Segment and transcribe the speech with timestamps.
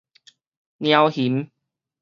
[0.79, 1.51] 貓熊